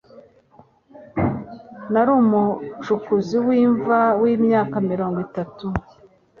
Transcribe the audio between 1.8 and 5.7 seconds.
Nari umucukuzi w'imva wimyaka mirongo itatu.